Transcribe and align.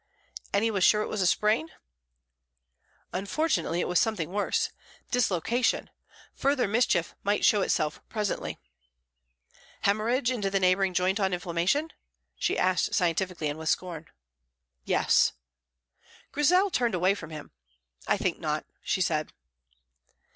And 0.51 0.63
he 0.63 0.71
was 0.71 0.83
sure 0.83 1.03
it 1.03 1.09
was 1.09 1.21
a 1.21 1.27
sprain? 1.27 1.69
Unfortunately 3.13 3.81
it 3.81 3.87
was 3.87 3.99
something 3.99 4.31
worse 4.31 4.71
dislocation; 5.11 5.91
further 6.33 6.67
mischief 6.67 7.13
might 7.21 7.45
show 7.45 7.61
itself 7.61 8.01
presently. 8.09 8.57
"Haemorrhage 9.83 10.31
into 10.31 10.49
the 10.49 10.59
neighbouring 10.59 10.95
joint 10.95 11.19
on 11.19 11.33
inflammation?" 11.35 11.93
she 12.35 12.57
asked 12.57 12.95
scientifically 12.95 13.47
and 13.47 13.59
with 13.59 13.69
scorn. 13.69 14.07
"Yes." 14.85 15.33
Grizel 16.31 16.71
turned 16.71 16.95
away 16.95 17.13
from 17.13 17.29
him. 17.29 17.51
"I 18.07 18.17
think 18.17 18.39
not," 18.39 18.65
she 18.81 19.01
said. 19.01 19.31